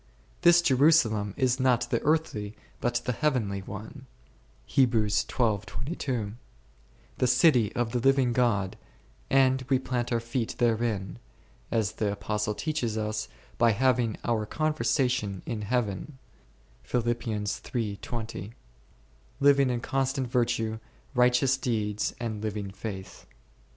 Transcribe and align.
This 0.41 0.63
Jerusalem 0.63 1.35
is 1.37 1.59
not 1.59 1.87
the 1.91 2.01
earthly 2.01 2.55
but 2.79 3.03
the 3.05 3.11
heavenly 3.11 3.61
one 3.61 4.07
1, 4.65 4.87
the 4.97 7.27
city 7.27 7.75
of 7.75 7.91
the 7.91 7.99
living 7.99 8.33
God, 8.33 8.77
and 9.29 9.63
we 9.69 9.77
plant 9.77 10.11
our 10.11 10.19
feet 10.19 10.55
therein, 10.57 11.19
as 11.69 11.91
the 11.91 12.11
Apostle 12.13 12.55
teaches 12.55 12.97
us, 12.97 13.27
by 13.59 13.73
having 13.73 14.17
our 14.23 14.47
conversation 14.47 15.43
in 15.45 15.61
Heaven*, 15.61 16.17
living 16.91 17.29
in 19.69 19.81
constant 19.81 20.27
virtue, 20.31 20.79
righteous 21.13 21.57
deeds 21.57 22.15
and 22.19 22.41
living 22.41 22.71
faith. 22.71 23.27